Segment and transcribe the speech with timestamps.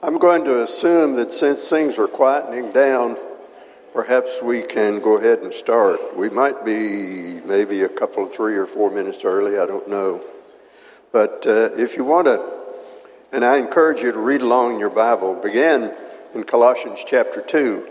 [0.00, 3.16] I'm going to assume that since things are quietening down,
[3.92, 6.16] perhaps we can go ahead and start.
[6.16, 10.22] We might be maybe a couple of three or four minutes early, I don't know.
[11.10, 12.48] But uh, if you want to,
[13.32, 15.92] and I encourage you to read along in your Bible, begin
[16.32, 17.88] in Colossians chapter 2.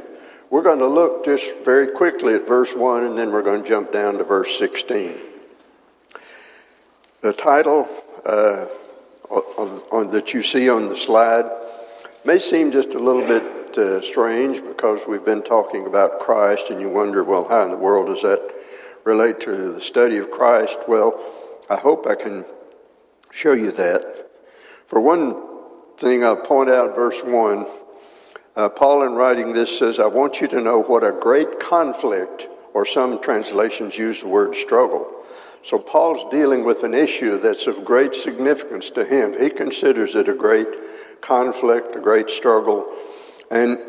[0.50, 3.68] We're going to look just very quickly at verse 1 and then we're going to
[3.68, 5.14] jump down to verse 16.
[7.20, 7.86] The title
[8.26, 8.68] uh,
[9.30, 11.52] of, of, that you see on the slide
[12.28, 16.82] may seem just a little bit uh, strange because we've been talking about Christ and
[16.82, 18.54] you wonder, well, how in the world does that
[19.06, 20.78] relate to the study of Christ?
[20.90, 21.24] Well,
[21.70, 22.44] I hope I can
[23.32, 24.30] show you that.
[24.88, 25.42] For one
[25.98, 27.66] thing, I'll point out verse 1.
[28.58, 32.50] Uh, Paul, in writing this, says, I want you to know what a great conflict,
[32.74, 35.14] or some translations use the word struggle.
[35.64, 39.40] So Paul's dealing with an issue that's of great significance to him.
[39.40, 40.68] He considers it a great
[41.22, 42.88] conflict, a great struggle.
[43.50, 43.80] And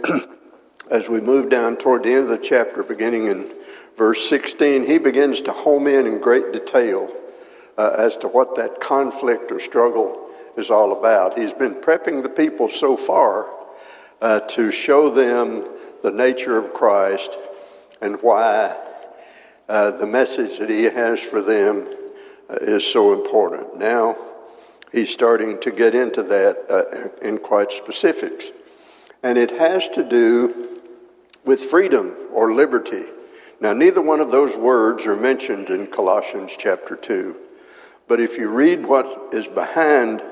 [0.91, 3.51] as we move down toward the end of the chapter, beginning in
[3.97, 7.13] verse 16, he begins to home in in great detail
[7.77, 11.39] uh, as to what that conflict or struggle is all about.
[11.39, 13.49] He's been prepping the people so far
[14.21, 15.69] uh, to show them
[16.03, 17.37] the nature of Christ
[18.01, 18.77] and why
[19.69, 21.87] uh, the message that he has for them
[22.49, 23.77] uh, is so important.
[23.77, 24.17] Now,
[24.93, 28.53] he's starting to get into that uh, in quite specifics.
[29.23, 30.79] And it has to do
[31.45, 33.05] with freedom or liberty.
[33.61, 37.37] Now, neither one of those words are mentioned in Colossians chapter 2.
[38.07, 40.23] But if you read what is behind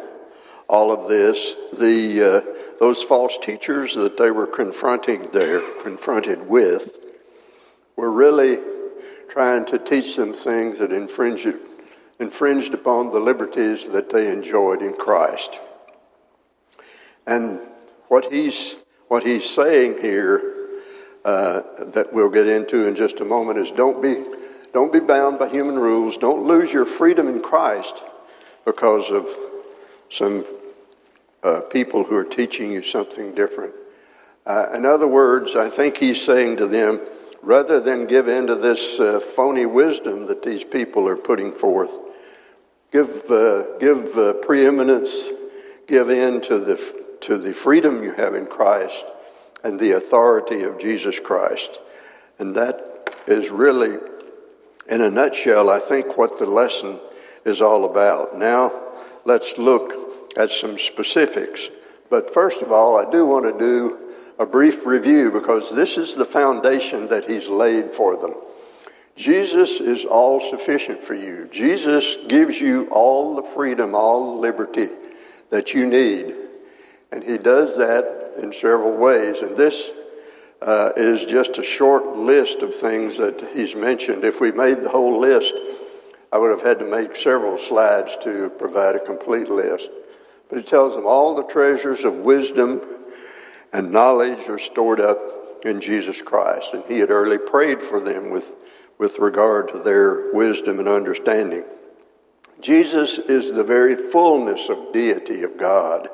[0.69, 6.99] all of this, the, uh, those false teachers that they were confronting there, confronted with,
[7.97, 8.59] were really
[9.29, 11.55] trying to teach them things that infringed,
[12.19, 15.61] infringed upon the liberties that they enjoyed in Christ.
[17.27, 17.61] And
[18.09, 18.77] what he's,
[19.09, 20.55] what he's saying here,
[21.25, 24.25] uh, that we'll get into in just a moment, is don't be,
[24.73, 26.17] don't be bound by human rules.
[26.17, 28.05] Don't lose your freedom in Christ
[28.65, 29.29] because of
[30.09, 30.45] some
[31.43, 33.75] uh, people who are teaching you something different.
[34.47, 37.01] Uh, in other words, I think he's saying to them,
[37.47, 41.97] rather than give in to this uh, phony wisdom that these people are putting forth,
[42.91, 45.31] give, uh, give uh, preeminence,
[45.87, 49.05] give in to the, to the freedom you have in Christ
[49.63, 51.79] and the authority of Jesus Christ.
[52.41, 53.97] And that is really,
[54.89, 56.99] in a nutshell, I think what the lesson
[57.45, 58.37] is all about.
[58.37, 58.73] Now,
[59.25, 59.95] let's look
[60.37, 61.71] at some specifics.
[62.11, 64.06] But first of all, I do want to do
[64.39, 68.35] a brief review because this is the foundation that he's laid for them.
[69.17, 71.49] Jesus is all sufficient for you.
[71.51, 74.89] Jesus gives you all the freedom, all the liberty
[75.51, 76.37] that you need.
[77.11, 79.41] And he does that in several ways.
[79.41, 79.91] And this
[80.61, 84.25] uh, is just a short list of things that he's mentioned.
[84.25, 85.55] If we made the whole list,
[86.31, 89.89] I would have had to make several slides to provide a complete list.
[90.51, 92.83] But he tells them all the treasures of wisdom
[93.77, 95.19] and knowledge are stored up
[95.67, 96.73] in Jesus Christ.
[96.73, 98.55] And he had early prayed for them with,
[98.97, 101.63] with regard to their wisdom and understanding.
[102.63, 106.09] Jesus is the very fullness of deity of God.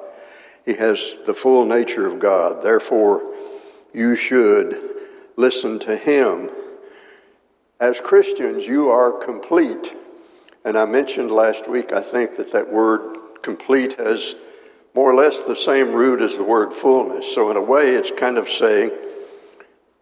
[0.64, 2.64] He has the full nature of God.
[2.64, 3.32] Therefore,
[3.94, 4.80] you should
[5.36, 6.50] listen to him.
[7.78, 9.94] As Christians, you are complete.
[10.64, 14.34] And I mentioned last week, I think that that word complete has
[14.94, 17.34] more or less the same root as the word fullness.
[17.34, 18.90] So, in a way, it's kind of saying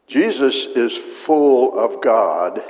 [0.06, 2.62] Jesus is full of God,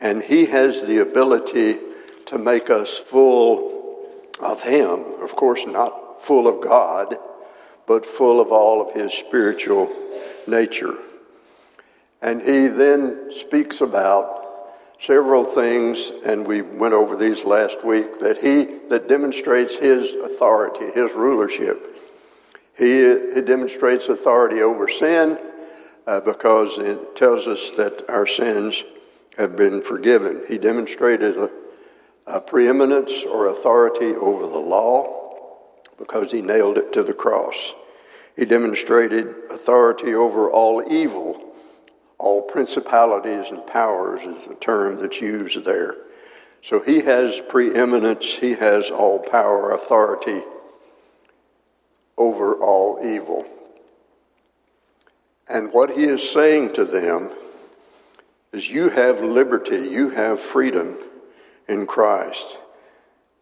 [0.00, 1.78] and he has the ability
[2.26, 4.06] to make us full
[4.40, 5.04] of him.
[5.22, 7.16] Of course, not full of God,
[7.86, 9.90] but full of all of his spiritual
[10.46, 10.94] nature.
[12.20, 14.37] And he then speaks about
[14.98, 20.86] several things, and we went over these last week, that he that demonstrates his authority,
[20.92, 21.96] his rulership.
[22.76, 25.38] He, he demonstrates authority over sin
[26.06, 28.84] uh, because it tells us that our sins
[29.36, 30.42] have been forgiven.
[30.48, 31.50] He demonstrated a,
[32.26, 35.18] a preeminence or authority over the law
[35.98, 37.74] because he nailed it to the cross.
[38.36, 41.47] He demonstrated authority over all evil.
[42.18, 45.94] All principalities and powers is the term that's used there.
[46.62, 50.42] So he has preeminence, he has all power, authority
[52.16, 53.46] over all evil.
[55.48, 57.30] And what he is saying to them
[58.52, 60.98] is, You have liberty, you have freedom
[61.68, 62.58] in Christ.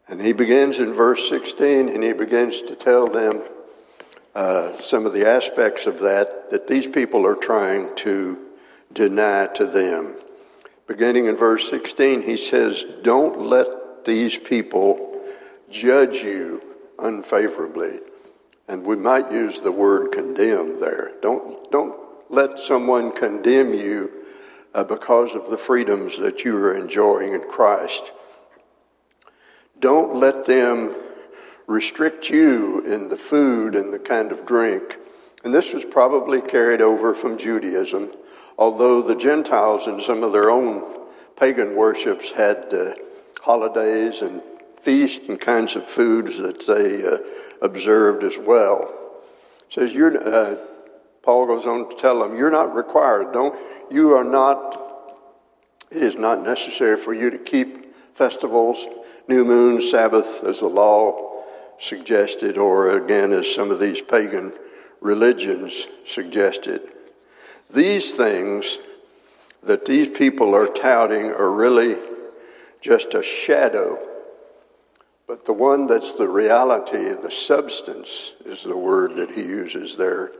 [0.09, 3.43] And he begins in verse 16 and he begins to tell them
[4.37, 8.46] uh, some of the aspects of that that these people are trying to
[8.93, 10.17] deny to them.
[10.87, 15.21] Beginning in verse 16, he says, Don't let these people
[15.69, 16.63] judge you
[16.99, 18.01] unfavorably.
[18.69, 21.13] And we might use the word condemn there.
[21.21, 21.97] Don't, don't
[22.29, 24.11] let someone condemn you
[24.75, 28.13] uh, because of the freedoms that you are enjoying in Christ.
[29.79, 30.95] Don't let them
[31.67, 34.99] restrict you in the food and the kind of drink.
[35.45, 38.13] And this was probably carried over from Judaism,
[38.59, 40.83] although the Gentiles in some of their own
[41.37, 42.95] pagan worships had uh,
[43.43, 44.43] holidays and
[44.81, 47.19] feasts and kinds of foods that they uh,
[47.61, 48.95] observed as well.
[49.69, 50.57] Says you're, uh,
[51.23, 53.33] Paul goes on to tell them, you're not required.
[53.33, 53.57] Don't
[53.91, 54.83] you are not.
[55.91, 58.87] It is not necessary for you to keep festivals,
[59.29, 61.43] new moon, Sabbath, as the law
[61.79, 64.53] suggested, or again as some of these pagan
[65.01, 66.81] religions suggested.
[67.73, 68.79] These things
[69.63, 71.97] that these people are touting are really
[72.81, 73.99] just a shadow
[75.27, 80.33] but the one that's the reality, the substance, is the word that he uses there,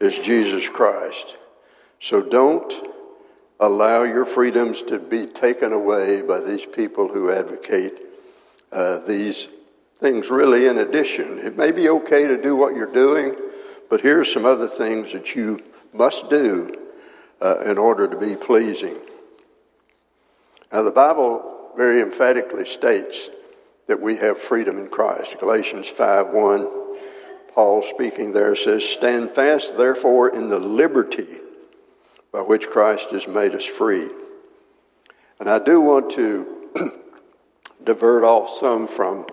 [0.00, 1.36] is Jesus Christ.
[1.98, 2.72] So don't
[3.58, 7.94] allow your freedoms to be taken away by these people who advocate
[8.70, 9.48] uh, these
[9.98, 11.38] things, really, in addition.
[11.38, 13.34] It may be okay to do what you're doing,
[13.88, 16.74] but here are some other things that you must do
[17.40, 18.96] uh, in order to be pleasing.
[20.72, 23.30] Now, the Bible very emphatically states
[23.86, 25.38] that we have freedom in Christ.
[25.38, 26.68] Galatians 5 1,
[27.54, 31.38] Paul speaking there says, Stand fast, therefore, in the liberty
[32.32, 34.08] by which Christ has made us free.
[35.38, 36.70] And I do want to
[37.84, 39.26] divert off some from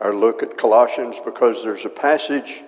[0.00, 2.62] our look at Colossians because there's a passage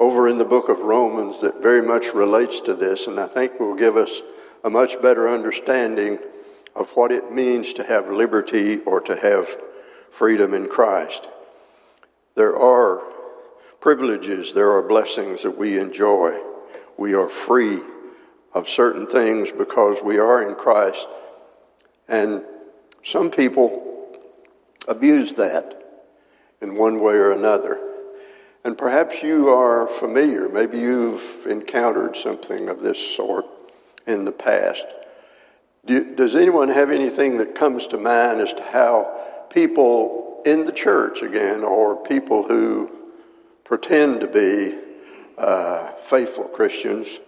[0.00, 3.60] over in the book of Romans that very much relates to this, and I think
[3.60, 4.22] will give us
[4.64, 6.18] a much better understanding
[6.74, 9.54] of what it means to have liberty or to have
[10.10, 11.28] freedom in Christ.
[12.34, 13.02] There are
[13.80, 16.40] privileges, there are blessings that we enjoy.
[16.96, 17.80] We are free
[18.54, 21.08] of certain things because we are in Christ.
[22.08, 22.42] And
[23.04, 24.16] some people
[24.88, 25.76] abuse that
[26.62, 27.89] in one way or another.
[28.64, 33.46] And perhaps you are familiar, maybe you've encountered something of this sort
[34.06, 34.86] in the past.
[35.86, 40.72] Do, does anyone have anything that comes to mind as to how people in the
[40.72, 42.90] church again, or people who
[43.64, 44.78] pretend to be
[45.38, 47.20] uh, faithful Christians,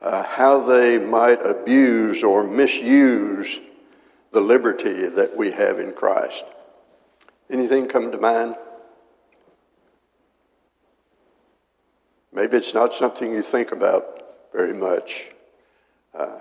[0.00, 3.60] uh, how they might abuse or misuse
[4.32, 6.44] the liberty that we have in Christ.
[7.50, 8.56] Anything come to mind?
[12.34, 15.30] Maybe it's not something you think about very much.
[16.12, 16.40] Uh,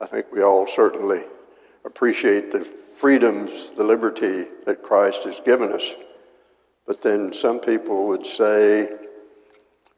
[0.00, 1.24] I think we all certainly
[1.84, 5.94] appreciate the freedoms, the liberty that Christ has given us.
[6.86, 8.90] But then some people would say,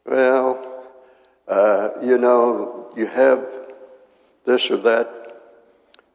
[0.05, 0.87] well,
[1.47, 3.45] uh, you know, you have
[4.45, 5.21] this or that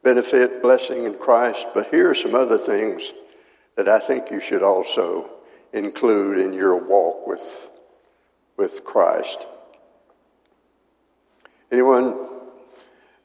[0.03, 3.13] benefit, blessing in Christ, but here are some other things
[3.75, 5.29] that I think you should also
[5.73, 7.71] include in your walk with,
[8.57, 9.45] with Christ.
[11.71, 12.27] Anyone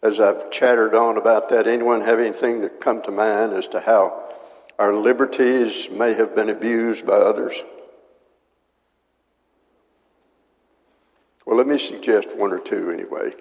[0.02, 3.80] as I've chattered on about that, anyone have anything that come to mind as to
[3.80, 4.34] how
[4.78, 7.62] our liberties may have been abused by others?
[11.46, 13.34] Well, let me suggest one or two anyway.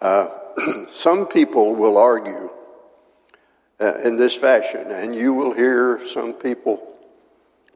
[0.00, 0.28] Uh,
[0.88, 2.50] some people will argue
[3.80, 6.91] uh, in this fashion, and you will hear some people,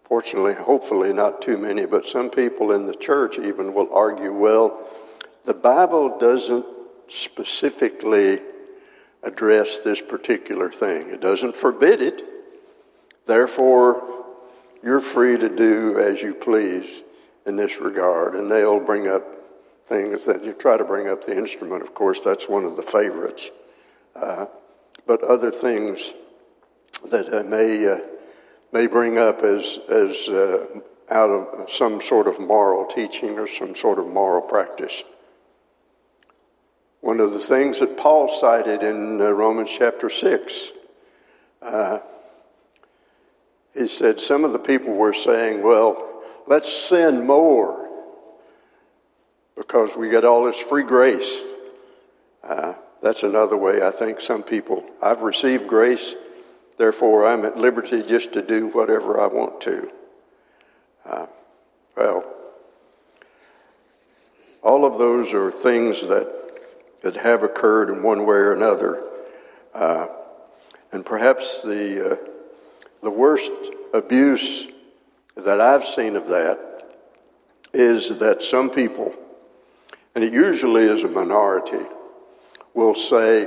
[0.08, 4.86] fortunately, hopefully not too many, but some people in the church even will argue, well,
[5.44, 6.66] the Bible doesn't
[7.08, 8.38] specifically
[9.22, 11.10] address this particular thing.
[11.10, 12.22] It doesn't forbid it.
[13.26, 14.24] Therefore,
[14.82, 17.02] you're free to do as you please
[17.44, 18.34] in this regard.
[18.34, 19.24] And they'll bring up
[19.86, 22.82] things that you try to bring up the instrument, of course, that's one of the
[22.82, 23.50] favorites.
[24.14, 24.46] Uh,
[25.06, 26.14] but other things
[27.10, 27.98] that I may, uh,
[28.76, 30.66] may bring up as, as uh,
[31.08, 35.02] out of some sort of moral teaching or some sort of moral practice.
[37.00, 40.72] One of the things that Paul cited in uh, Romans chapter 6,
[41.62, 42.00] uh,
[43.72, 47.88] he said some of the people were saying, well, let's sin more
[49.56, 51.42] because we get all this free grace.
[52.44, 56.14] Uh, that's another way I think some people, I've received grace,
[56.78, 59.90] therefore I'm at liberty just to do whatever I want to.
[61.04, 61.26] Uh,
[61.96, 62.24] well,
[64.62, 66.28] all of those are things that,
[67.02, 69.04] that have occurred in one way or another.
[69.72, 70.08] Uh,
[70.92, 72.16] and perhaps the, uh,
[73.02, 73.52] the worst
[73.94, 74.66] abuse
[75.36, 76.66] that I've seen of that
[77.72, 79.14] is that some people,
[80.14, 81.84] and it usually is a minority,
[82.74, 83.46] will say,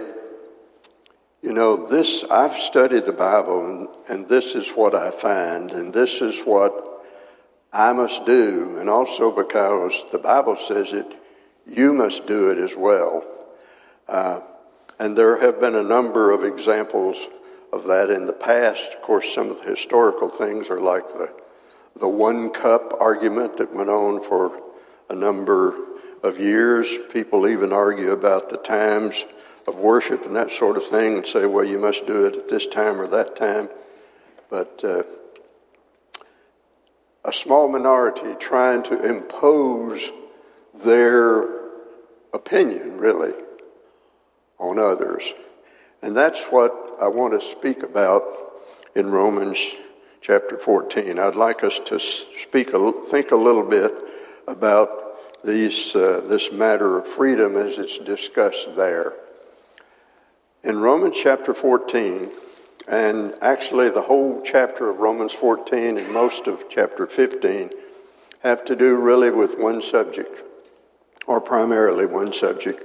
[1.42, 5.94] you know, this, I've studied the Bible and, and this is what I find and
[5.94, 7.06] this is what
[7.72, 8.78] I must do.
[8.78, 11.08] And also because the Bible says it,
[11.66, 13.26] you must do it as well.
[14.08, 14.42] Uh,
[15.00, 17.28] and there have been a number of examples
[17.72, 18.96] of that in the past.
[18.96, 21.34] Of course, some of the historical things are like the,
[21.96, 24.62] the one cup argument that went on for
[25.10, 25.74] a number
[26.22, 26.98] of years.
[27.14, 29.24] People even argue about the times
[29.70, 32.50] of worship and that sort of thing and say, well, you must do it at
[32.50, 33.70] this time or that time.
[34.50, 35.04] But uh,
[37.24, 40.12] a small minority trying to impose
[40.84, 41.48] their
[42.34, 43.34] opinion, really,
[44.58, 45.34] on others.
[46.02, 48.24] And that's what I want to speak about
[48.96, 49.76] in Romans
[50.22, 51.20] chapter 14.
[51.20, 53.94] I'd like us to speak, a, think a little bit
[54.48, 59.14] about these, uh, this matter of freedom as it's discussed there.
[60.62, 62.32] In Romans chapter 14,
[62.86, 67.72] and actually the whole chapter of Romans 14 and most of chapter 15
[68.42, 70.44] have to do really with one subject,
[71.26, 72.84] or primarily one subject,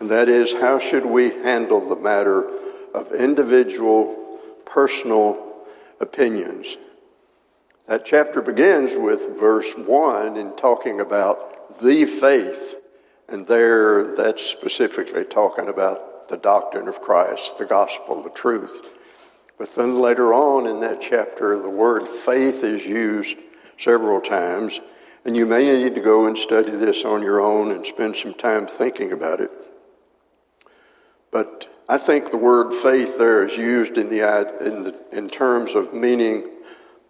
[0.00, 2.50] and that is how should we handle the matter
[2.92, 5.62] of individual personal
[6.00, 6.76] opinions.
[7.86, 12.74] That chapter begins with verse 1 in talking about the faith,
[13.28, 18.90] and there that's specifically talking about the doctrine of Christ, the gospel, the truth.
[19.58, 23.36] But then later on in that chapter, the word faith is used
[23.76, 24.80] several times,
[25.26, 28.32] and you may need to go and study this on your own and spend some
[28.32, 29.50] time thinking about it.
[31.30, 34.20] But I think the word faith there is used in, the,
[34.64, 36.48] in, the, in terms of meaning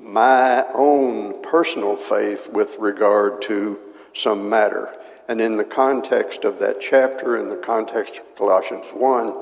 [0.01, 3.79] my own personal faith with regard to
[4.15, 4.93] some matter.
[5.29, 9.35] And in the context of that chapter, in the context of Colossians 1,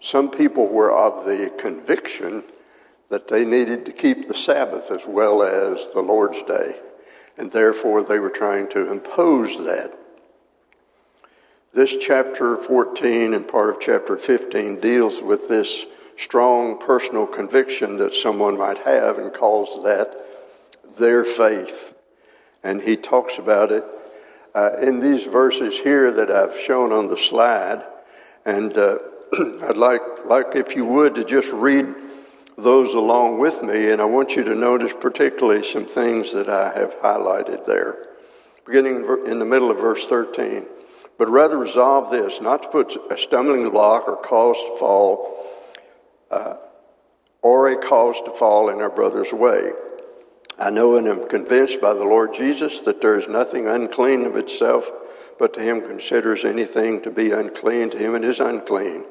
[0.00, 2.44] some people were of the conviction
[3.08, 6.80] that they needed to keep the Sabbath as well as the Lord's Day,
[7.36, 9.96] and therefore they were trying to impose that.
[11.72, 18.14] This chapter 14 and part of chapter 15 deals with this strong personal conviction that
[18.14, 20.16] someone might have and calls that
[20.98, 21.94] their faith.
[22.62, 23.84] And he talks about it
[24.56, 27.84] uh, in these verses here that I've shown on the slide.
[28.46, 28.98] And uh,
[29.62, 31.94] I'd like, like, if you would, to just read
[32.56, 33.90] those along with me.
[33.90, 37.98] And I want you to notice particularly some things that I have highlighted there.
[38.64, 40.64] Beginning in the middle of verse 13.
[41.18, 45.46] But rather resolve this, not to put a stumbling block or cause to fall,
[46.30, 46.54] uh,
[47.42, 49.70] or a cause to fall in our brother's way.
[50.58, 54.36] I know and am convinced by the Lord Jesus that there is nothing unclean of
[54.36, 54.90] itself,
[55.38, 59.04] but to him considers anything to be unclean, to him it is unclean.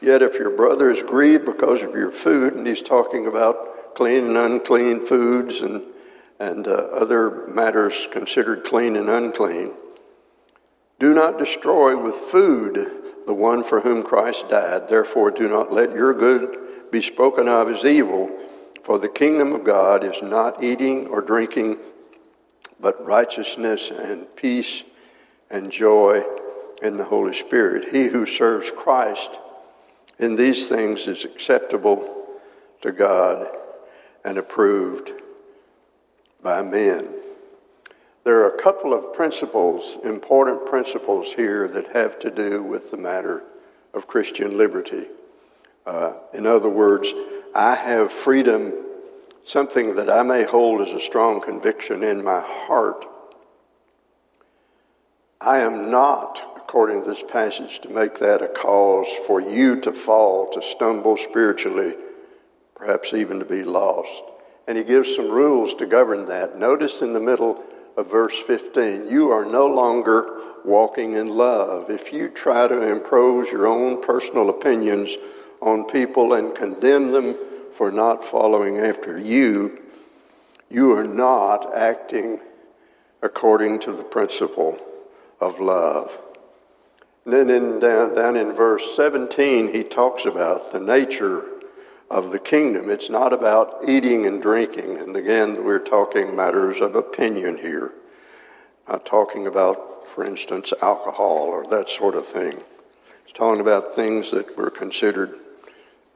[0.00, 4.26] Yet if your brother is grieved because of your food, and he's talking about clean
[4.28, 5.82] and unclean foods and,
[6.40, 9.74] and uh, other matters considered clean and unclean,
[10.98, 12.78] do not destroy with food
[13.26, 14.88] the one for whom Christ died.
[14.88, 18.30] Therefore, do not let your good be spoken of as evil
[18.82, 21.78] for the kingdom of God is not eating or drinking,
[22.80, 24.82] but righteousness and peace
[25.50, 26.24] and joy
[26.82, 27.92] in the Holy Spirit.
[27.92, 29.38] He who serves Christ
[30.18, 32.26] in these things is acceptable
[32.80, 33.46] to God
[34.24, 35.12] and approved
[36.42, 37.08] by men.
[38.24, 42.96] There are a couple of principles, important principles here that have to do with the
[42.96, 43.42] matter
[43.94, 45.06] of Christian liberty.
[45.84, 47.12] Uh, in other words,
[47.54, 48.72] I have freedom,
[49.44, 53.04] something that I may hold as a strong conviction in my heart.
[55.40, 59.92] I am not, according to this passage, to make that a cause for you to
[59.92, 61.94] fall, to stumble spiritually,
[62.74, 64.22] perhaps even to be lost.
[64.66, 66.58] and he gives some rules to govern that.
[66.58, 67.62] Notice in the middle
[67.96, 71.90] of verse 15, you are no longer walking in love.
[71.90, 75.16] If you try to impose your own personal opinions
[75.62, 77.36] on people and condemn them
[77.72, 79.80] for not following after you,
[80.68, 82.40] you are not acting
[83.22, 84.78] according to the principle
[85.40, 86.18] of love.
[87.24, 91.48] And then in, down, down in verse 17, he talks about the nature
[92.10, 92.90] of the kingdom.
[92.90, 94.98] It's not about eating and drinking.
[94.98, 97.92] And again, we're talking matters of opinion here.
[98.88, 102.58] Not talking about, for instance, alcohol or that sort of thing.
[103.24, 105.38] It's talking about things that were considered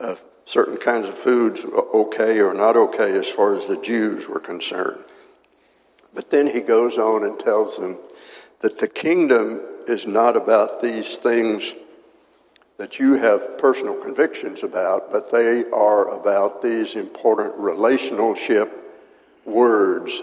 [0.00, 4.40] uh, certain kinds of foods okay or not okay as far as the Jews were
[4.40, 5.04] concerned.
[6.14, 7.98] But then he goes on and tells them
[8.60, 11.74] that the kingdom is not about these things
[12.78, 18.70] that you have personal convictions about, but they are about these important relationship
[19.44, 20.22] words.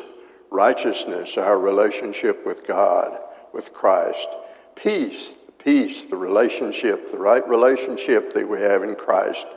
[0.52, 3.20] Righteousness, our relationship with God,
[3.54, 4.28] with Christ,
[4.76, 9.48] peace, peace, the relationship, the right relationship that we have in Christ,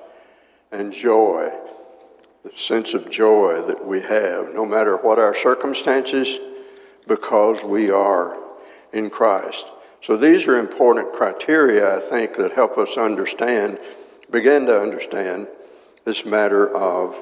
[0.72, 1.50] and joy,
[2.42, 6.38] the sense of joy that we have, no matter what our circumstances,
[7.06, 8.36] because we are
[8.92, 9.66] in Christ.
[10.00, 13.78] So these are important criteria, I think, that help us understand,
[14.30, 15.48] begin to understand
[16.04, 17.20] this matter of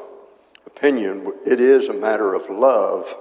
[0.67, 1.33] opinion.
[1.47, 3.15] It is a matter of love.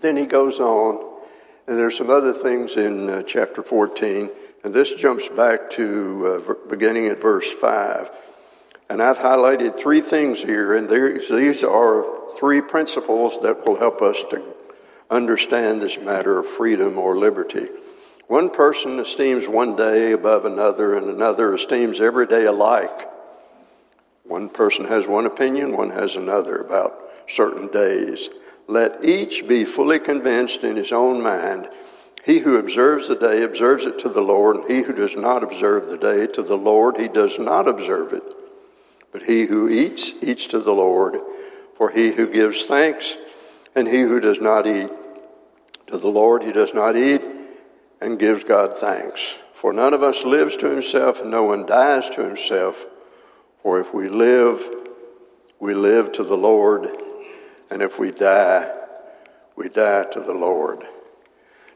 [0.00, 1.20] Then he goes on,
[1.66, 4.30] and there's some other things in uh, chapter 14,
[4.64, 8.10] and this jumps back to uh, beginning at verse 5.
[8.90, 12.04] And I've highlighted three things here, and these are
[12.38, 14.42] three principles that will help us to
[15.10, 17.68] understand this matter of freedom or liberty.
[18.28, 23.08] One person esteems one day above another, and another esteems every day alike.
[24.24, 28.28] One person has one opinion, one has another about certain days.
[28.66, 31.68] Let each be fully convinced in his own mind.
[32.24, 35.42] He who observes the day observes it to the Lord, and he who does not
[35.42, 38.22] observe the day to the Lord, he does not observe it.
[39.12, 41.18] But he who eats, eats to the Lord.
[41.76, 43.16] For he who gives thanks,
[43.74, 44.90] and he who does not eat,
[45.86, 47.22] to the Lord he does not eat,
[48.00, 49.38] and gives God thanks.
[49.52, 52.86] For none of us lives to himself, and no one dies to himself.
[53.62, 54.68] For if we live,
[55.60, 56.88] we live to the Lord,
[57.70, 58.72] and if we die,
[59.56, 60.84] we die to the Lord.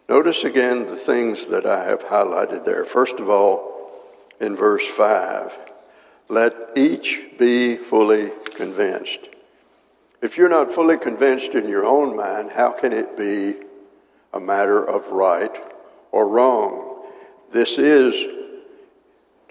[0.09, 2.85] Notice again the things that I have highlighted there.
[2.85, 3.73] First of all,
[4.41, 5.59] in verse 5,
[6.33, 9.29] let each be fully convinced.
[10.23, 13.57] If you're not fully convinced in your own mind, how can it be
[14.33, 15.55] a matter of right
[16.11, 17.05] or wrong.
[17.51, 18.27] This is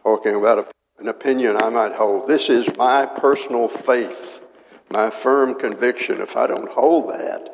[0.02, 2.28] talking about an opinion I might hold.
[2.28, 4.42] This is my personal faith,
[4.90, 6.20] my firm conviction.
[6.20, 7.50] If I don't hold that,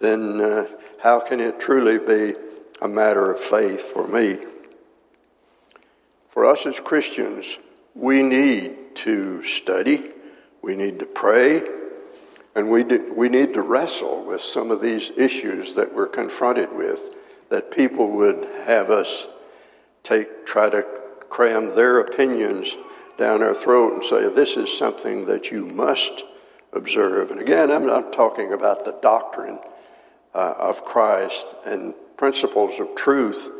[0.00, 0.66] then uh,
[1.00, 2.36] how can it truly be
[2.82, 4.38] a matter of faith for me?
[6.28, 7.58] For us as Christians,
[7.98, 10.12] we need to study,
[10.62, 11.62] we need to pray,
[12.54, 16.72] and we, do, we need to wrestle with some of these issues that we're confronted
[16.72, 17.14] with
[17.50, 19.26] that people would have us
[20.04, 20.82] take, try to
[21.28, 22.76] cram their opinions
[23.16, 26.22] down our throat and say, this is something that you must
[26.72, 27.32] observe.
[27.32, 29.58] And again, I'm not talking about the doctrine
[30.34, 33.50] uh, of Christ and principles of truth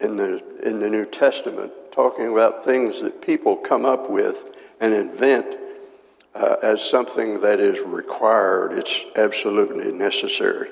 [0.00, 4.50] in the, in the New Testament, talking about things that people come up with
[4.80, 5.46] and invent
[6.34, 8.72] uh, as something that is required.
[8.72, 10.70] It's absolutely necessary.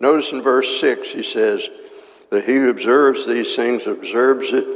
[0.00, 1.70] Notice in verse 6, he says
[2.30, 4.66] that he who observes these things observes it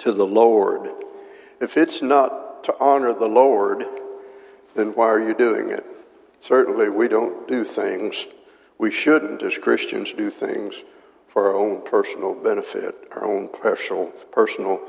[0.00, 0.90] to the Lord.
[1.60, 3.84] If it's not to honor the Lord,
[4.74, 5.86] then why are you doing it?
[6.38, 8.26] Certainly, we don't do things,
[8.76, 10.84] we shouldn't, as Christians, do things
[11.36, 14.80] for our own personal benefit, our own personal, personal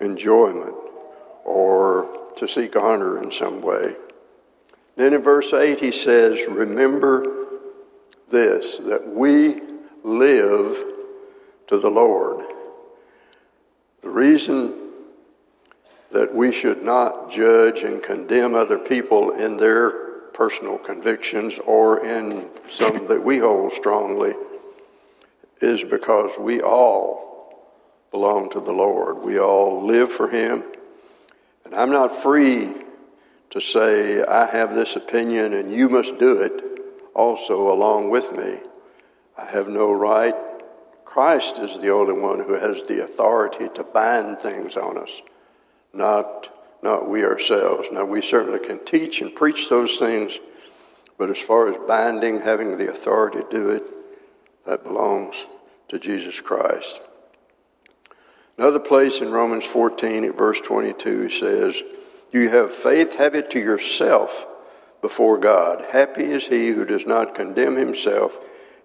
[0.00, 0.74] enjoyment,
[1.44, 3.94] or to seek honor in some way.
[4.96, 7.22] Then in verse 8, he says, Remember
[8.30, 9.60] this that we
[10.04, 10.82] live
[11.66, 12.46] to the Lord.
[14.00, 14.72] The reason
[16.12, 19.90] that we should not judge and condemn other people in their
[20.32, 24.32] personal convictions or in some that we hold strongly
[25.60, 27.62] is because we all
[28.10, 29.18] belong to the Lord.
[29.18, 30.64] We all live for Him.
[31.64, 32.74] And I'm not free
[33.50, 36.80] to say, I have this opinion and you must do it
[37.14, 38.58] also along with me.
[39.36, 40.34] I have no right.
[41.04, 45.22] Christ is the only one who has the authority to bind things on us,
[45.92, 46.48] not
[46.82, 47.88] not we ourselves.
[47.90, 50.38] Now, we certainly can teach and preach those things,
[51.16, 53.82] but as far as binding, having the authority to do it,
[54.68, 55.46] that belongs
[55.88, 57.00] to Jesus Christ.
[58.58, 61.82] Another place in Romans 14 at verse 22 he says,
[62.32, 64.46] You have faith, have it to yourself
[65.00, 65.86] before God.
[65.90, 68.38] Happy is he who does not condemn himself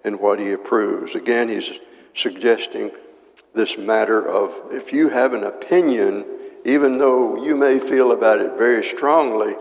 [0.06, 1.15] in what he approves.
[1.15, 1.80] Again, he's
[2.13, 2.91] suggesting
[3.54, 6.26] this matter of if you have an opinion,
[6.63, 9.56] even though you may feel about it very strongly,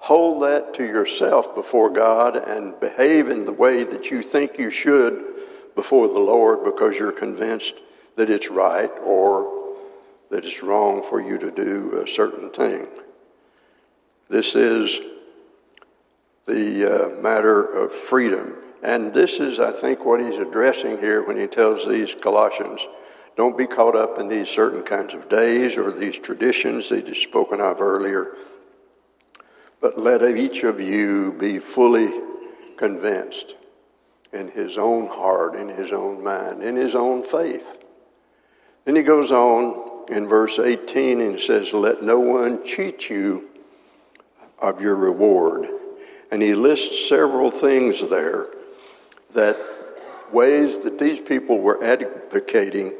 [0.00, 4.70] hold that to yourself before God and behave in the way that you think you
[4.70, 5.24] should
[5.74, 7.76] before the Lord because you're convinced
[8.16, 9.76] that it's right or
[10.30, 12.86] that it's wrong for you to do a certain thing.
[14.28, 15.00] This is
[16.46, 16.86] the
[17.18, 18.54] uh, matter of freedom.
[18.82, 22.86] And this is, I think, what he's addressing here when he tells these Colossians
[23.36, 27.18] don't be caught up in these certain kinds of days or these traditions that he's
[27.18, 28.34] spoken of earlier,
[29.80, 32.10] but let each of you be fully
[32.76, 33.56] convinced
[34.32, 37.82] in his own heart, in his own mind, in his own faith.
[38.84, 43.48] Then he goes on in verse 18 and says, Let no one cheat you
[44.58, 45.66] of your reward.
[46.30, 48.48] And he lists several things there
[49.34, 49.56] that
[50.32, 52.94] ways that these people were advocating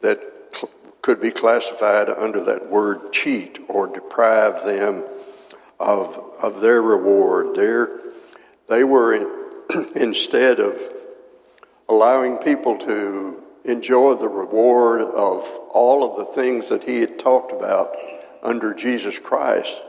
[0.00, 0.20] that
[1.02, 5.04] could be classified under that word cheat or deprive them
[5.80, 7.56] of, of their reward.
[7.56, 7.98] Their,
[8.68, 10.78] they were, in, instead of
[11.88, 17.50] allowing people to enjoy the reward of all of the things that he had talked
[17.50, 17.96] about
[18.42, 19.80] under Jesus Christ,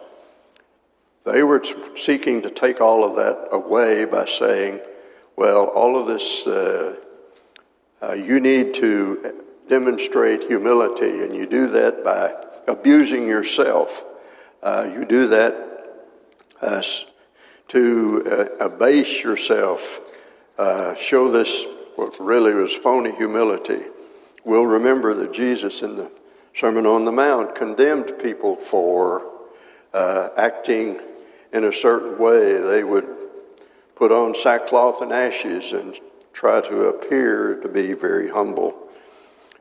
[1.25, 1.63] they were
[1.95, 4.79] seeking to take all of that away by saying,
[5.35, 6.99] well, all of this, uh,
[8.01, 12.33] uh, you need to demonstrate humility, and you do that by
[12.67, 14.05] abusing yourself.
[14.63, 15.70] Uh, you do that
[16.61, 16.81] uh,
[17.69, 18.23] to
[18.59, 19.99] uh, abase yourself,
[20.57, 23.81] uh, show this what really was phony humility.
[24.43, 26.11] We'll remember that Jesus in the
[26.53, 29.29] Sermon on the Mount condemned people for
[29.93, 30.99] acting
[31.53, 32.59] in a certain way.
[32.59, 33.07] They would
[33.95, 35.95] put on sackcloth and ashes and
[36.33, 38.75] try to appear to be very humble.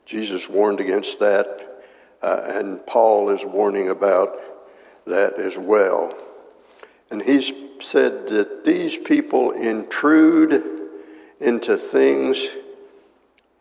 [0.06, 1.84] Jesus warned against that,
[2.22, 4.36] uh, and Paul is warning about
[5.06, 6.14] that as well.
[7.10, 7.40] And he
[7.80, 10.62] said that these people intrude
[11.40, 12.48] into things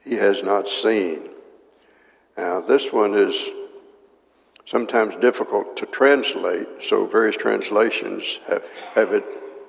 [0.03, 1.29] he has not seen.
[2.37, 3.49] Now, this one is
[4.65, 9.25] sometimes difficult to translate, so various translations have, have, it,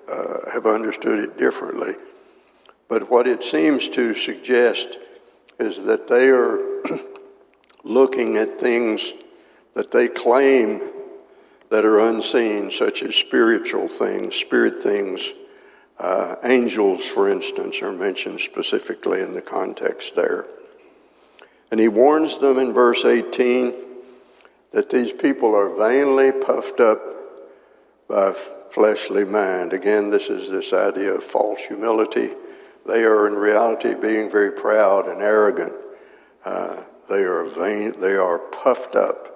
[0.08, 1.94] uh, have understood it differently.
[2.88, 4.98] But what it seems to suggest
[5.58, 6.58] is that they are
[7.84, 9.14] looking at things
[9.74, 10.80] that they claim
[11.70, 15.32] that are unseen, such as spiritual things, spirit things.
[15.98, 20.46] Uh, angels, for instance, are mentioned specifically in the context there.
[21.70, 23.72] And he warns them in verse 18
[24.72, 27.00] that these people are vainly puffed up
[28.08, 29.72] by fleshly mind.
[29.72, 32.30] Again, this is this idea of false humility.
[32.86, 35.74] They are in reality being very proud and arrogant.
[36.44, 39.26] Uh, they are vain, they are puffed up.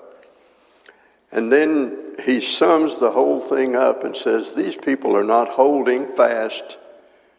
[1.30, 6.06] And then he sums the whole thing up and says, These people are not holding
[6.06, 6.78] fast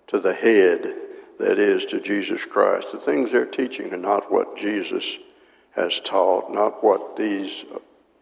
[0.08, 0.94] to the head,
[1.40, 2.92] that is, to Jesus Christ.
[2.92, 5.18] The things they're teaching are not what Jesus
[5.76, 7.66] has taught, not what these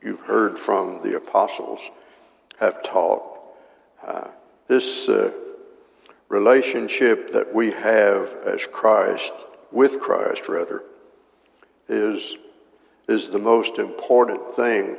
[0.01, 1.89] you've heard from the apostles
[2.59, 3.23] have taught.
[4.05, 4.27] Uh,
[4.67, 5.31] this uh,
[6.29, 9.31] relationship that we have as Christ,
[9.71, 10.83] with Christ rather,
[11.87, 12.35] is,
[13.07, 14.97] is the most important thing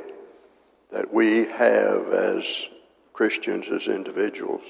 [0.91, 2.67] that we have as
[3.13, 4.63] Christians, as individuals.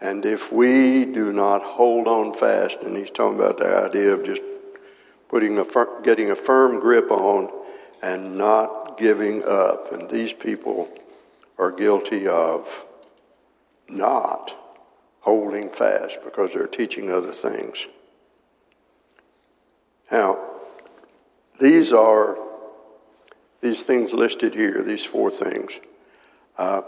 [0.00, 4.24] And if we do not hold on fast, and he's talking about the idea of
[4.24, 4.42] just
[5.28, 7.50] putting a fir- getting a firm grip on
[8.02, 9.92] and not giving up.
[9.92, 10.92] And these people
[11.56, 12.84] are guilty of
[13.88, 14.56] not
[15.20, 17.88] holding fast because they're teaching other things.
[20.10, 20.38] Now,
[21.60, 22.36] these are
[23.62, 25.80] these things listed here, these four things.
[26.58, 26.82] Uh,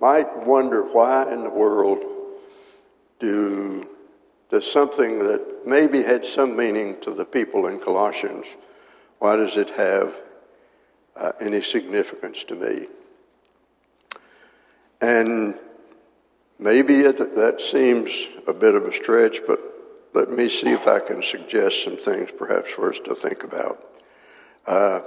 [0.00, 2.04] might wonder why in the world
[3.18, 3.84] do
[4.50, 8.46] does something that maybe had some meaning to the people in Colossians,
[9.18, 10.14] why does it have
[11.16, 12.86] uh, any significance to me?
[15.00, 15.58] And
[16.58, 19.60] maybe it, that seems a bit of a stretch, but
[20.14, 23.84] let me see if I can suggest some things perhaps for us to think about.
[24.66, 25.00] Uh,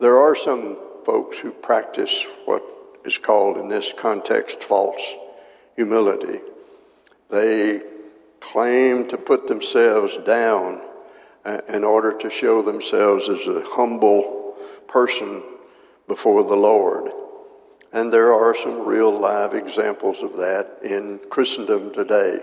[0.00, 2.62] There are some folks who practice what
[3.04, 5.16] is called in this context false
[5.74, 6.40] humility.
[7.30, 7.82] They
[8.40, 10.82] claim to put themselves down
[11.44, 15.42] uh, in order to show themselves as a humble person
[16.06, 17.10] before the Lord.
[17.92, 22.38] And there are some real live examples of that in Christendom today.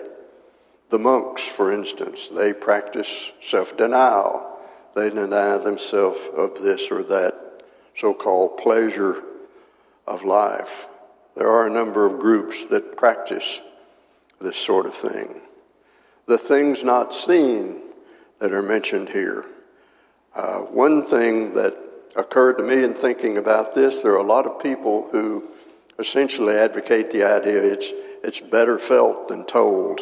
[0.89, 4.55] The monks, for instance, they practice self denial.
[4.95, 7.63] They deny themselves of this or that
[7.95, 9.23] so called pleasure
[10.08, 10.88] of life.
[11.36, 13.62] There are a number of groups that practice
[14.39, 15.41] this sort of thing.
[16.27, 17.81] The things not seen
[18.39, 19.45] that are mentioned here.
[20.34, 21.77] Uh, one thing that
[22.15, 25.43] occurred to me in thinking about this there are a lot of people who
[25.99, 27.91] essentially advocate the idea it's,
[28.23, 30.01] it's better felt than told,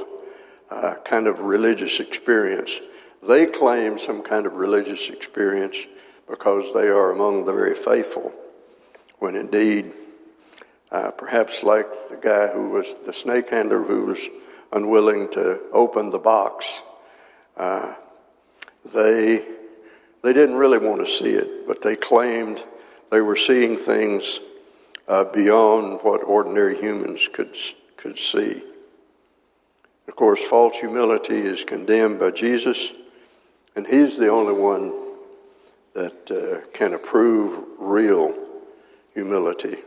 [0.69, 2.81] uh, kind of religious experience.
[3.27, 5.87] They claim some kind of religious experience
[6.27, 8.33] because they are among the very faithful,
[9.19, 9.93] when indeed,
[10.91, 14.29] uh, perhaps like the guy who was the snake handler who was
[14.73, 16.81] unwilling to open the box,
[17.55, 17.95] uh,
[18.93, 19.45] they
[20.21, 22.63] they didn't really want to see it, but they claimed
[23.09, 24.39] they were seeing things
[25.07, 27.55] uh, beyond what ordinary humans could
[27.95, 28.63] could see.
[30.09, 32.93] Of course, false humility is condemned by Jesus,
[33.75, 34.93] and He's the only one
[35.93, 38.33] that uh, can approve real
[39.13, 39.77] humility.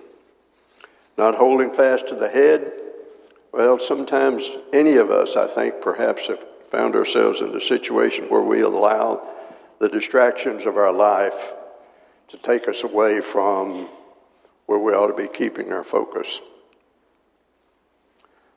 [1.19, 2.73] Not holding fast to the head.
[3.53, 8.43] Well, sometimes any of us, I think, perhaps have found ourselves in a situation where
[8.43, 9.23] we allow
[9.79, 11.55] the distractions of our life
[12.29, 13.89] to take us away from
[14.67, 16.41] where we ought to be keeping our focus.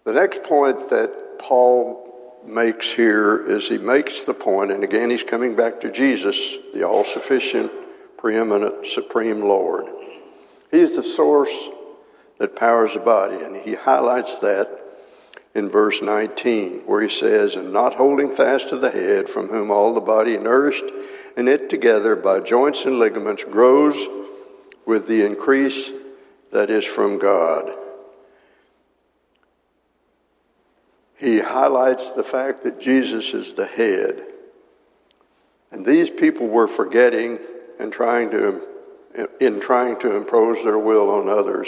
[0.05, 5.23] The next point that Paul makes here is he makes the point, and again he's
[5.23, 7.71] coming back to Jesus, the all sufficient,
[8.17, 9.85] preeminent, supreme Lord.
[10.71, 11.69] He's the source
[12.37, 14.79] that powers the body, and he highlights that
[15.53, 19.71] in verse 19, where he says, And not holding fast to the head, from whom
[19.71, 20.85] all the body nourished
[21.35, 24.07] and knit together by joints and ligaments grows
[24.85, 25.91] with the increase
[26.51, 27.69] that is from God.
[31.19, 34.25] He highlights the fact that Jesus is the head.
[35.69, 37.39] And these people were forgetting
[37.77, 38.65] and trying to,
[39.41, 41.67] in trying to impose their will on others,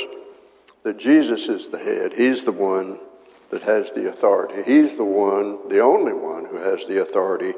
[0.83, 2.13] that Jesus is the head.
[2.13, 2.99] He's the one
[3.49, 4.63] that has the authority.
[4.63, 7.53] He's the one, the only one who has the authority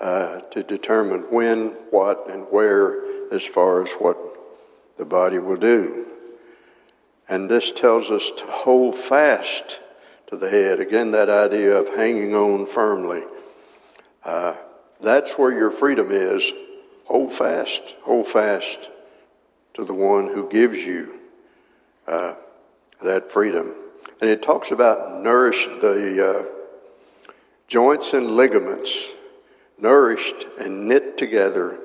[0.00, 4.18] uh, to determine when, what, and where as far as what
[4.98, 6.06] the body will do.
[7.30, 9.80] And this tells us to hold fast
[10.28, 10.80] to the head.
[10.80, 13.24] Again, that idea of hanging on firmly.
[14.24, 14.54] Uh,
[15.00, 16.52] that's where your freedom is.
[17.06, 18.90] Hold fast, hold fast
[19.74, 21.18] to the one who gives you
[22.06, 22.34] uh,
[23.02, 23.74] that freedom.
[24.20, 27.32] And it talks about nourish the uh,
[27.66, 29.12] joints and ligaments,
[29.78, 31.78] nourished and knit together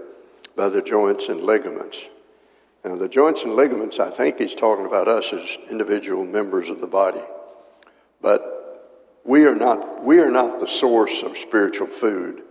[0.55, 2.09] by the joints and ligaments.
[2.83, 6.81] Now, the joints and ligaments, I think he's talking about us as individual members of
[6.81, 7.21] the body.
[8.23, 12.41] But we are not, we are not the source of spiritual food.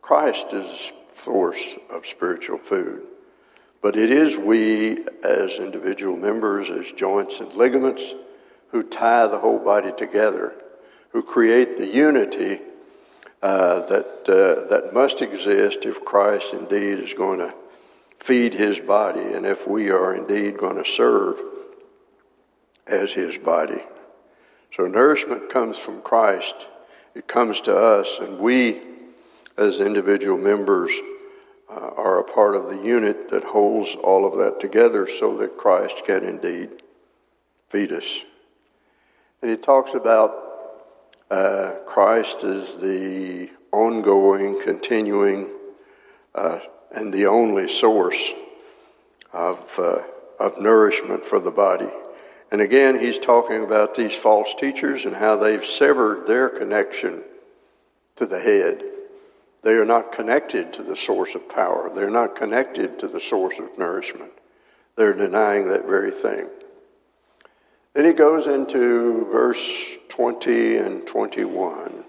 [0.00, 3.02] Christ is the source of spiritual food.
[3.82, 8.14] But it is we as individual members, as joints and ligaments,
[8.70, 10.54] who tie the whole body together,
[11.10, 12.60] who create the unity
[13.42, 17.52] uh, that, uh, that must exist if Christ indeed is going to
[18.18, 21.40] feed his body and if we are indeed going to serve
[22.86, 23.82] as his body.
[24.76, 26.68] So nourishment comes from Christ.
[27.14, 28.82] It comes to us, and we,
[29.56, 30.90] as individual members,
[31.70, 35.56] uh, are a part of the unit that holds all of that together so that
[35.56, 36.68] Christ can indeed
[37.70, 38.22] feed us.
[39.40, 40.44] And he talks about
[41.30, 45.48] uh, Christ as the ongoing, continuing,
[46.34, 46.58] uh,
[46.94, 48.34] and the only source
[49.32, 50.00] of, uh,
[50.38, 51.88] of nourishment for the body.
[52.50, 57.24] And again, he's talking about these false teachers and how they've severed their connection
[58.16, 58.82] to the head.
[59.62, 61.90] They are not connected to the source of power.
[61.92, 64.32] They're not connected to the source of nourishment.
[64.94, 66.48] They're denying that very thing.
[67.94, 72.04] Then he goes into verse 20 and 21.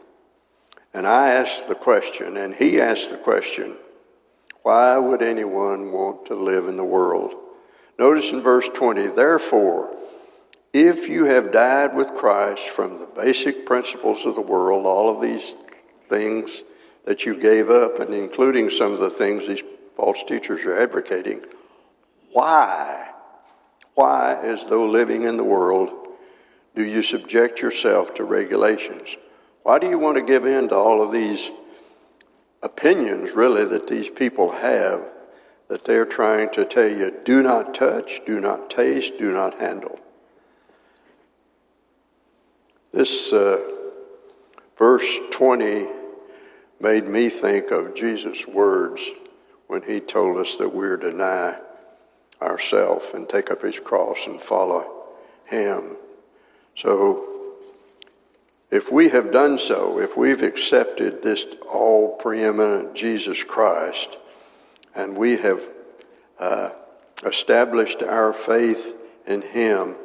[0.94, 3.76] And I ask the question, and he asks the question,
[4.64, 7.34] why would anyone want to live in the world?
[7.98, 9.96] Notice in verse 20, therefore,
[10.74, 15.22] if you have died with Christ from the basic principles of the world, all of
[15.22, 15.56] these
[16.10, 16.64] things
[17.06, 19.64] that you gave up, and including some of the things these
[19.96, 21.42] false teachers are advocating,
[22.32, 23.12] why,
[23.96, 25.90] why, as though living in the world,
[26.76, 29.18] do you subject yourself to regulations?
[29.64, 31.50] Why do you want to give in to all of these
[32.62, 35.12] opinions, really, that these people have
[35.70, 40.00] that they're trying to tell you do not touch, do not taste, do not handle?
[42.98, 43.62] This uh,
[44.76, 45.86] verse 20
[46.80, 49.12] made me think of Jesus' words
[49.68, 51.60] when he told us that we're to deny
[52.42, 55.04] ourselves and take up his cross and follow
[55.46, 55.98] him.
[56.74, 57.54] So,
[58.72, 64.18] if we have done so, if we've accepted this all preeminent Jesus Christ,
[64.96, 65.64] and we have
[66.40, 66.72] uh,
[67.24, 69.98] established our faith in him,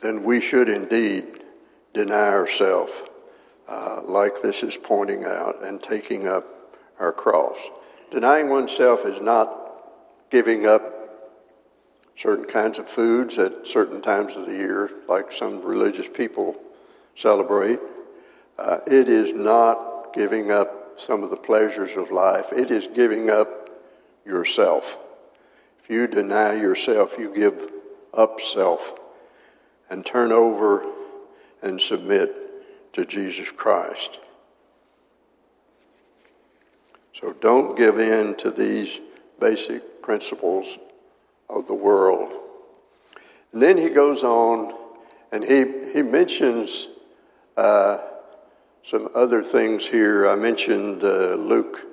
[0.00, 1.44] then we should indeed
[1.92, 3.02] deny ourselves,
[3.68, 6.46] uh, like this is pointing out, and taking up
[6.98, 7.70] our cross.
[8.10, 9.56] Denying oneself is not
[10.30, 10.96] giving up
[12.16, 16.56] certain kinds of foods at certain times of the year, like some religious people
[17.14, 17.78] celebrate.
[18.58, 23.30] Uh, it is not giving up some of the pleasures of life, it is giving
[23.30, 23.70] up
[24.26, 24.98] yourself.
[25.82, 27.70] If you deny yourself, you give
[28.12, 28.99] up self
[29.90, 30.86] and turn over
[31.62, 34.18] and submit to Jesus Christ.
[37.12, 39.00] So don't give in to these
[39.38, 40.78] basic principles
[41.48, 42.32] of the world.
[43.52, 44.74] And then he goes on
[45.32, 46.88] and he, he mentions
[47.56, 47.98] uh,
[48.82, 50.28] some other things here.
[50.28, 51.86] I mentioned uh, Luke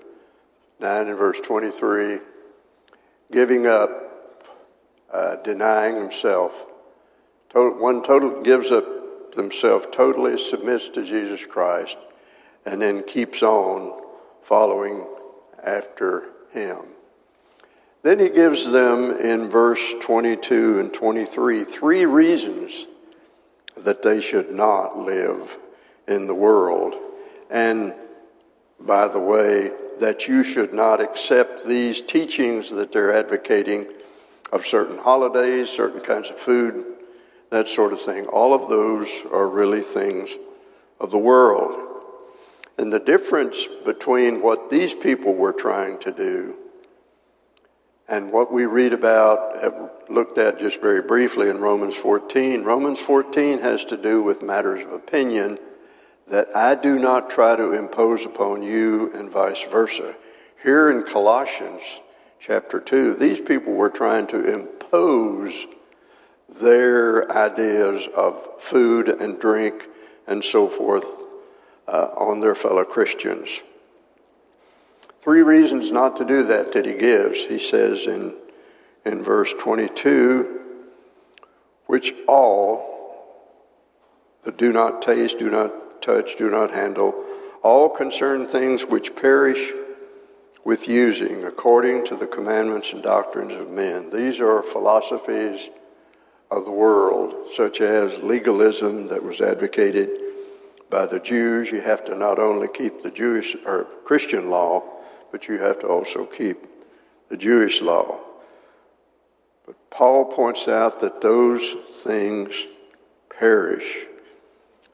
[0.80, 2.20] 9 and verse 23,
[3.32, 4.46] giving up,
[5.12, 6.67] uh, denying himself.
[7.58, 11.98] One total gives up themselves, totally submits to Jesus Christ,
[12.66, 14.02] and then keeps on
[14.42, 15.06] following
[15.64, 16.80] after him.
[18.04, 22.88] Then he gives them in verse 22 and 23 three reasons
[23.76, 25.58] that they should not live
[26.08, 26.96] in the world.
[27.50, 27.94] And
[28.80, 33.88] by the way, that you should not accept these teachings that they're advocating
[34.52, 36.97] of certain holidays, certain kinds of food,
[37.50, 38.26] that sort of thing.
[38.28, 40.36] All of those are really things
[41.00, 41.84] of the world.
[42.78, 46.58] And the difference between what these people were trying to do
[48.08, 53.00] and what we read about, have looked at just very briefly in Romans 14, Romans
[53.00, 55.60] 14 has to do with matters of opinion
[56.28, 60.16] that I do not try to impose upon you and vice versa.
[60.62, 62.02] Here in Colossians
[62.40, 65.68] chapter 2, these people were trying to impose
[66.50, 69.88] their ideas of food and drink
[70.28, 71.18] and so forth
[71.88, 73.62] uh, on their fellow Christians.
[75.22, 77.44] Three reasons not to do that that he gives.
[77.44, 78.38] He says in,
[79.06, 80.62] in verse 22,
[81.86, 82.96] which all
[84.44, 87.26] that do not taste, do not touch, do not handle,
[87.62, 89.74] all concern things which perish
[90.64, 94.10] with using according to the commandments and doctrines of men.
[94.10, 95.70] These are philosophies
[96.50, 100.10] of the world, such as legalism that was advocated
[100.90, 101.72] by the Jews.
[101.72, 104.84] You have to not only keep the Jewish or Christian law,
[105.32, 106.66] but you have to also keep
[107.30, 108.22] the Jewish law.
[109.66, 112.68] But Paul points out that those things
[113.30, 114.06] perish.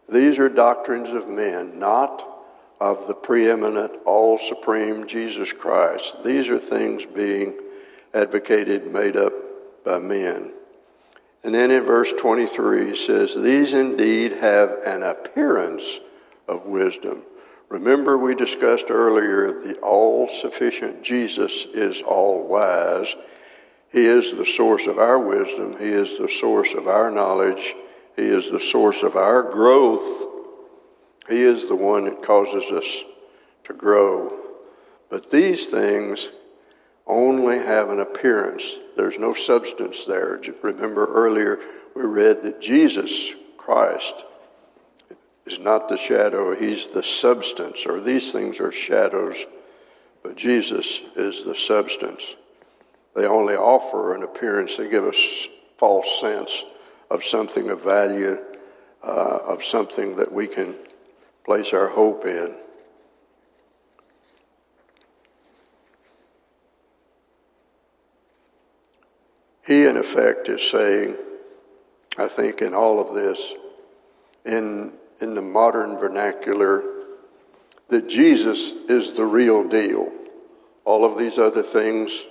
[0.09, 2.27] These are doctrines of men, not
[2.81, 6.23] of the preeminent, all supreme Jesus Christ.
[6.23, 7.53] These are things being
[8.13, 9.33] advocated, made up
[9.85, 10.51] by men.
[11.43, 15.99] And then in verse 23, he says, These indeed have an appearance
[16.47, 17.23] of wisdom.
[17.67, 23.15] Remember, we discussed earlier the all sufficient Jesus is all wise.
[23.91, 27.75] He is the source of our wisdom, He is the source of our knowledge,
[28.15, 30.27] He is the source of our growth.
[31.29, 33.03] He is the one that causes us
[33.63, 34.37] to grow.
[35.09, 36.31] But these things
[37.05, 38.77] only have an appearance.
[38.95, 40.39] There's no substance there.
[40.61, 41.59] Remember earlier
[41.95, 44.23] we read that Jesus Christ
[45.45, 49.45] is not the shadow, he's the substance, or these things are shadows,
[50.23, 52.37] but Jesus is the substance.
[53.15, 55.47] They only offer an appearance, they give us
[55.77, 56.63] false sense
[57.11, 58.37] of something of value,
[59.03, 60.75] uh, of something that we can
[61.45, 62.55] place our hope in.
[69.65, 71.17] He, in effect, is saying,
[72.17, 73.53] I think, in all of this,
[74.45, 76.83] in, in the modern vernacular,
[77.87, 80.11] that Jesus is the real deal.
[80.83, 82.25] All of these other things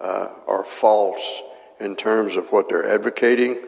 [0.00, 1.42] uh, are false
[1.78, 3.58] in terms of what they're advocating.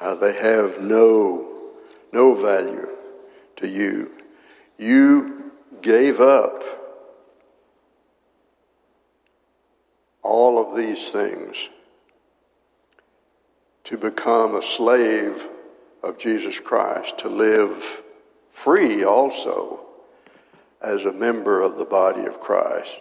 [0.00, 1.72] Uh, they have no,
[2.12, 2.88] no value
[3.56, 4.10] to you.
[4.78, 6.62] You gave up
[10.22, 11.70] all of these things
[13.86, 15.48] to become a slave
[16.02, 18.02] of Jesus Christ, to live
[18.50, 19.80] free also
[20.82, 23.00] as a member of the body of Christ.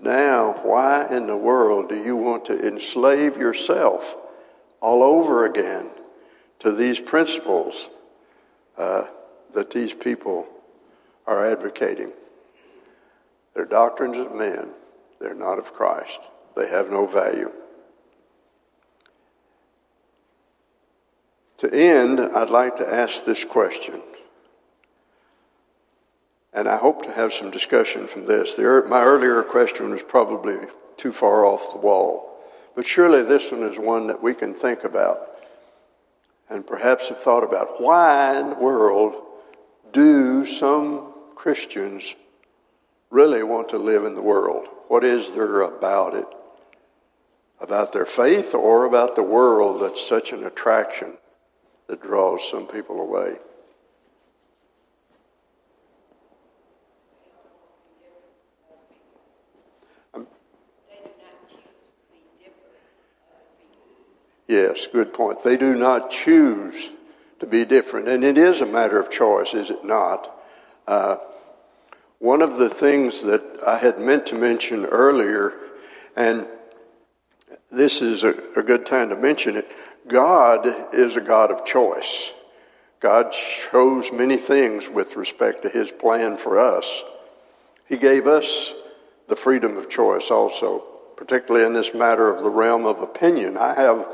[0.00, 4.16] Now, why in the world do you want to enslave yourself
[4.80, 5.88] all over again
[6.60, 7.88] to these principles
[8.76, 9.04] uh,
[9.54, 10.48] that these people
[11.28, 12.12] are advocating?
[13.54, 14.74] They're doctrines of men,
[15.20, 16.18] they're not of Christ.
[16.56, 17.52] They have no value.
[21.58, 24.00] To end, I'd like to ask this question.
[26.52, 28.54] And I hope to have some discussion from this.
[28.54, 30.56] The, my earlier question was probably
[30.96, 32.40] too far off the wall.
[32.76, 35.20] But surely this one is one that we can think about
[36.48, 37.80] and perhaps have thought about.
[37.80, 39.16] Why in the world
[39.92, 42.14] do some Christians
[43.10, 44.68] really want to live in the world?
[44.86, 46.26] What is there about it?
[47.60, 51.18] About their faith or about the world that's such an attraction
[51.88, 53.36] that draws some people away?
[64.48, 65.42] Yes, good point.
[65.42, 66.90] They do not choose
[67.38, 68.08] to be different.
[68.08, 70.34] And it is a matter of choice, is it not?
[70.86, 71.16] Uh,
[72.18, 75.52] one of the things that I had meant to mention earlier,
[76.16, 76.46] and
[77.70, 79.70] this is a, a good time to mention it
[80.08, 82.32] God is a God of choice.
[83.00, 87.04] God chose many things with respect to his plan for us.
[87.86, 88.74] He gave us
[89.28, 90.80] the freedom of choice also,
[91.16, 93.56] particularly in this matter of the realm of opinion.
[93.56, 94.08] I have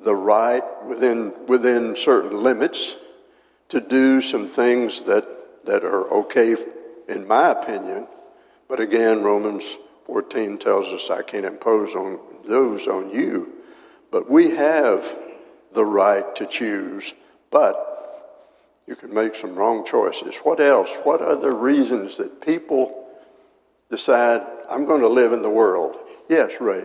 [0.00, 2.96] the right within, within certain limits
[3.68, 6.56] to do some things that, that are okay,
[7.08, 8.08] in my opinion.
[8.68, 13.59] But again, Romans 14 tells us I can't impose on those on you.
[14.10, 15.16] But we have
[15.72, 17.14] the right to choose.
[17.50, 17.86] But
[18.86, 20.36] you can make some wrong choices.
[20.38, 20.94] What else?
[21.04, 23.08] What other reasons that people
[23.88, 25.96] decide, I'm going to live in the world?
[26.28, 26.84] Yes, Ray.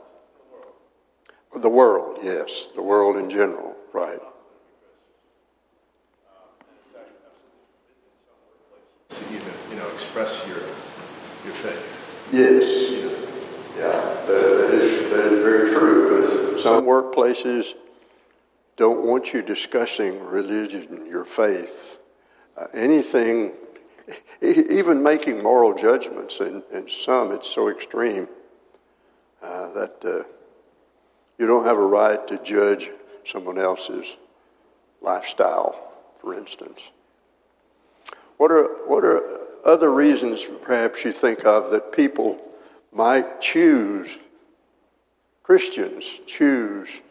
[1.55, 4.19] the world, yes, the world in general, right.
[9.09, 12.29] To even, you know, express your your faith.
[12.31, 12.91] Yes.
[12.91, 13.17] You know.
[13.77, 16.59] Yeah, that, that is that is very true.
[16.59, 17.73] Some workplaces
[18.75, 21.97] don't want you discussing religion, your faith,
[22.57, 23.53] uh, anything,
[24.41, 26.39] even making moral judgments.
[26.39, 28.27] And in some, it's so extreme
[29.41, 30.23] uh, that uh,
[31.41, 32.91] you don't have a right to judge
[33.25, 34.15] someone else's
[35.01, 36.91] lifestyle, for instance.
[38.37, 39.23] What are, what are
[39.65, 42.39] other reasons, perhaps, you think of that people
[42.93, 44.19] might choose
[45.41, 47.01] Christians choose,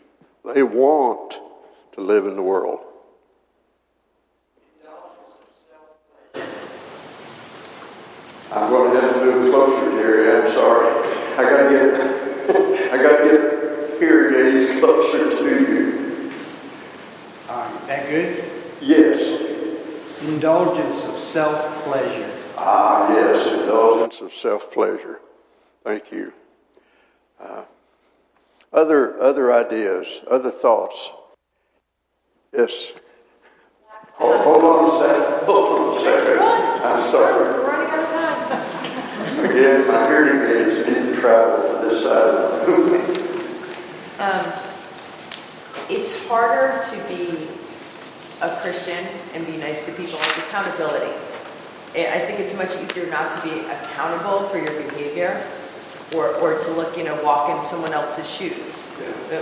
[0.44, 1.40] they want
[1.92, 2.78] to live in the world
[8.70, 10.42] going to have to move closer, Jerry.
[10.42, 10.88] I'm sorry.
[11.36, 13.50] I got to get, I got to get
[14.80, 16.32] here, closer to you.
[17.48, 18.44] All right, that good?
[18.80, 20.20] Yes.
[20.22, 22.30] Indulgence of self pleasure.
[22.56, 25.20] Ah, yes, indulgence of self pleasure.
[25.84, 26.32] Thank you.
[27.40, 27.64] Uh,
[28.72, 31.10] other, other ideas, other thoughts?
[32.52, 32.92] Yes.
[34.14, 35.46] Hold, hold on a second.
[35.46, 36.38] Hold on a second.
[36.38, 37.32] I'm sorry.
[37.32, 39.50] We're running out of time.
[39.50, 43.20] Again, my hearing aids didn't travel to this side of the room.
[44.20, 44.69] Um, it's
[46.30, 47.48] harder to be
[48.40, 49.04] a Christian
[49.34, 50.14] and be nice to people.
[50.14, 51.10] Like accountability.
[51.90, 55.44] I think it's much easier not to be accountable for your behavior
[56.14, 58.86] or, or to look, you know, walk in someone else's shoes.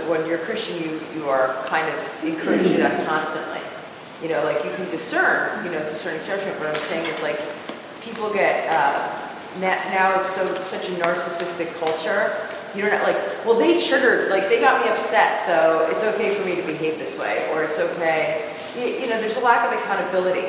[0.09, 3.61] When you're a Christian, you, you are kind of encouraged to do that constantly.
[4.23, 6.57] You know, like you can discern, you know, discerning judgment.
[6.59, 7.39] What I'm saying is like
[8.01, 9.18] people get, uh,
[9.57, 12.35] now it's so such a narcissistic culture.
[12.75, 16.45] You don't like, well, they triggered, like they got me upset, so it's okay for
[16.45, 18.53] me to behave this way, or it's okay.
[18.75, 20.47] You, you know, there's a lack of accountability.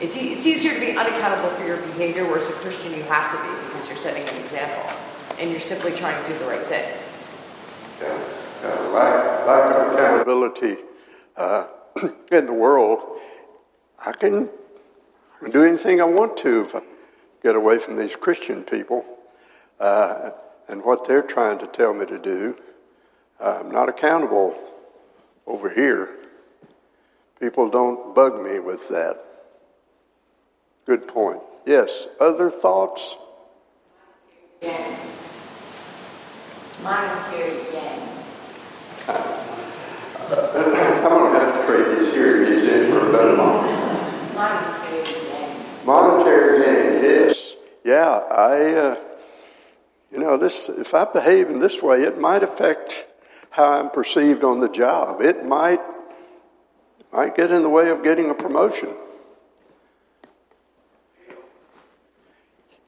[0.00, 3.30] It's, e- it's easier to be unaccountable for your behavior, whereas a Christian you have
[3.30, 4.90] to be because you're setting an example
[5.38, 6.88] and you're simply trying to do the right thing.
[8.00, 8.18] Yeah,
[8.62, 10.76] yeah, lack, lack of accountability
[11.36, 11.68] uh,
[12.32, 13.18] in the world.
[14.04, 14.48] I can,
[15.36, 16.80] I can do anything I want to if I
[17.42, 19.04] get away from these Christian people
[19.78, 20.30] uh,
[20.68, 22.56] and what they're trying to tell me to do.
[23.40, 24.56] I'm not accountable
[25.46, 26.10] over here.
[27.40, 29.24] People don't bug me with that.
[30.84, 31.40] Good point.
[31.66, 33.16] Yes, other thoughts?
[34.60, 34.96] gain.
[36.82, 38.00] Monetary gain
[40.28, 44.34] going to have to trade these hearing aids in for a better one.
[44.34, 45.56] Monetary gain.
[45.84, 47.56] Monetary gain, yes.
[47.84, 48.96] Yeah, I, uh,
[50.10, 53.06] you know, this, if I behave in this way, it might affect
[53.50, 55.20] how I'm perceived on the job.
[55.20, 55.80] It might,
[57.12, 58.88] might get in the way of getting a promotion.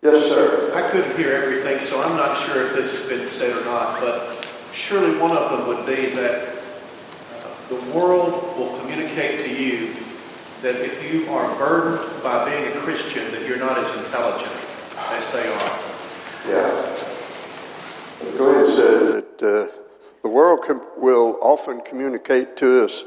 [0.02, 0.72] Yes, sir.
[0.74, 4.00] I couldn't hear everything, so I'm not sure if this has been said or not,
[4.00, 9.94] but surely one of them would be that uh, the world will communicate to you
[10.62, 14.71] that if you are burdened by being a Christian, that you're not as intelligent
[15.32, 15.78] they are.
[16.48, 18.36] Yeah.
[18.36, 19.02] Glenn said
[19.38, 19.78] that uh,
[20.22, 23.04] the world com- will often communicate to us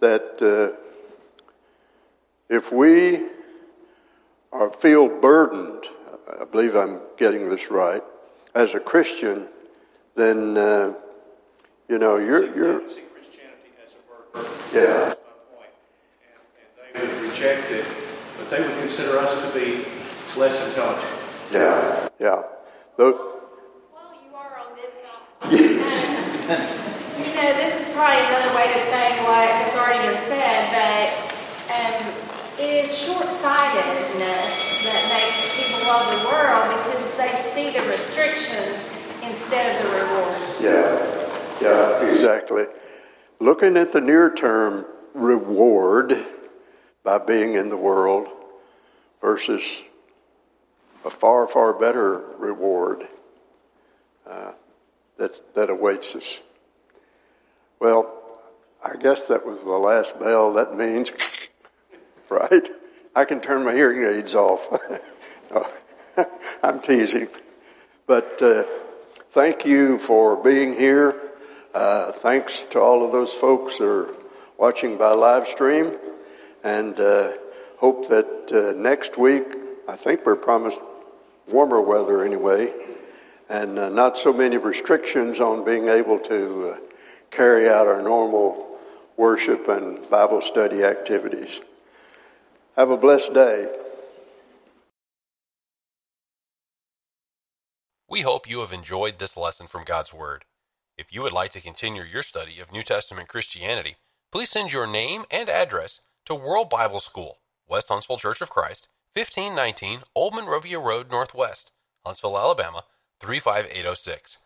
[0.00, 0.76] that uh,
[2.48, 3.26] if we
[4.52, 5.84] are, feel burdened,
[6.40, 8.02] I believe I'm getting this right,
[8.54, 9.48] as a Christian,
[10.14, 10.94] then uh,
[11.88, 14.50] you know you're you're See Christianity as a burden.
[14.74, 15.70] yeah That's my point.
[16.94, 17.86] And, and they would reject it,
[18.38, 19.84] but they would consider us to be
[20.38, 21.15] less intelligent.
[21.52, 22.42] Yeah yeah.
[22.96, 23.12] Though,
[23.92, 25.52] While you are on this side, um,
[27.20, 31.12] you know, this is probably another way to say what has already been said, but
[31.68, 32.08] um,
[32.58, 38.88] it is short-sightedness that makes the people of the world because they see the restrictions
[39.22, 40.62] instead of the rewards.
[40.62, 40.96] Yeah,
[41.60, 42.64] yeah, exactly.
[43.40, 46.16] Looking at the near term reward
[47.04, 48.28] by being in the world
[49.20, 49.86] versus
[51.04, 53.04] a far, far better reward
[54.26, 54.52] uh,
[55.18, 56.40] that, that awaits us.
[57.78, 58.12] Well,
[58.84, 60.52] I guess that was the last bell.
[60.54, 61.12] That means,
[62.28, 62.68] right?
[63.14, 64.68] I can turn my hearing aids off.
[66.62, 67.28] I'm teasing.
[68.06, 68.64] But uh,
[69.30, 71.20] thank you for being here.
[71.74, 74.14] Uh, thanks to all of those folks that are
[74.56, 75.96] watching by live stream.
[76.64, 77.32] And uh,
[77.78, 79.44] hope that uh, next week,
[79.88, 80.80] I think we're promised
[81.46, 82.72] warmer weather anyway,
[83.48, 86.78] and uh, not so many restrictions on being able to uh,
[87.30, 88.78] carry out our normal
[89.16, 91.60] worship and Bible study activities.
[92.76, 93.68] Have a blessed day.
[98.08, 100.44] We hope you have enjoyed this lesson from God's Word.
[100.98, 103.96] If you would like to continue your study of New Testament Christianity,
[104.32, 108.88] please send your name and address to World Bible School, West Huntsville Church of Christ,
[109.16, 111.72] 1519 Old Monrovia Road Northwest,
[112.04, 112.84] Huntsville, Alabama
[113.20, 114.36] 35806.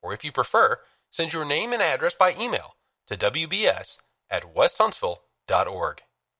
[0.00, 0.78] Or if you prefer,
[1.10, 2.76] send your name and address by email
[3.08, 3.98] to wbs
[4.30, 6.02] at westhuntsville.org.